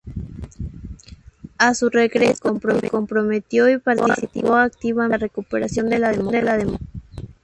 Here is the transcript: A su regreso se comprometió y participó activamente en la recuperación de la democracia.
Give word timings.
A 1.59 1.75
su 1.75 1.91
regreso 1.91 2.59
se 2.81 2.89
comprometió 2.89 3.69
y 3.69 3.77
participó 3.77 4.55
activamente 4.55 5.13
en 5.17 5.21
la 5.21 5.23
recuperación 5.27 5.89
de 5.91 5.99
la 5.99 6.09
democracia. 6.11 6.79